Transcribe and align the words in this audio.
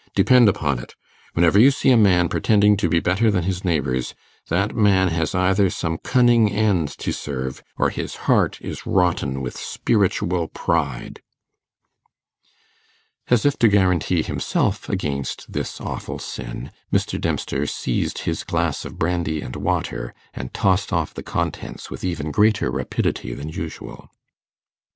Depend 0.15 0.49
upon 0.49 0.79
it, 0.79 0.95
whenever 1.33 1.59
you 1.59 1.69
see 1.69 1.91
a 1.91 1.95
man 1.95 2.27
pretending 2.27 2.75
to 2.75 2.89
be 2.89 2.99
better 2.99 3.29
than 3.29 3.43
his 3.43 3.63
neighbours, 3.63 4.15
that 4.47 4.73
man 4.75 5.09
has 5.09 5.35
either 5.35 5.69
some 5.69 5.99
cunning 5.99 6.51
end 6.51 6.87
to 6.97 7.11
serve, 7.13 7.61
or 7.77 7.91
his 7.91 8.15
heart 8.25 8.59
is 8.61 8.87
rotten 8.87 9.41
with 9.43 9.55
spiritual 9.55 10.47
pride.' 10.47 11.21
As 13.27 13.45
if 13.45 13.59
to 13.59 13.67
guarantee 13.67 14.23
himself 14.23 14.89
against 14.89 15.53
this 15.53 15.79
awful 15.79 16.17
sin, 16.17 16.71
Mr. 16.91 17.21
Dempster 17.21 17.67
seized 17.67 18.23
his 18.25 18.43
glass 18.43 18.85
of 18.85 18.97
brandy 18.97 19.39
and 19.39 19.55
water, 19.55 20.15
and 20.33 20.51
tossed 20.51 20.91
off 20.91 21.13
the 21.13 21.21
contents 21.21 21.91
with 21.91 22.03
even 22.03 22.31
greater 22.31 22.71
rapidity 22.71 23.35
than 23.35 23.49
usual. 23.49 24.09